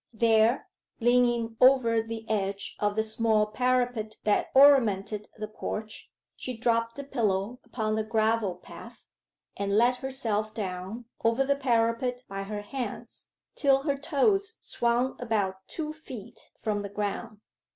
There, 0.13 0.67
leaning 0.99 1.57
over 1.61 2.01
the 2.01 2.27
edge 2.27 2.75
of 2.79 2.95
the 2.95 3.03
small 3.03 3.45
parapet 3.45 4.15
that 4.23 4.47
ornamented 4.55 5.27
the 5.37 5.47
porch, 5.47 6.09
she 6.35 6.57
dropped 6.57 6.95
the 6.95 7.03
pillow 7.03 7.59
upon 7.63 7.93
the 7.93 8.03
gravel 8.03 8.55
path, 8.55 9.05
and 9.55 9.77
let 9.77 9.97
herself 9.97 10.55
down 10.55 11.05
over 11.23 11.43
the 11.43 11.55
parapet 11.55 12.23
by 12.27 12.41
her 12.41 12.63
hands 12.63 13.27
till 13.55 13.83
her 13.83 13.95
toes 13.95 14.57
swung 14.59 15.17
about 15.21 15.67
two 15.67 15.93
feet 15.93 16.49
from 16.59 16.81
the 16.81 16.89
ground. 16.89 17.41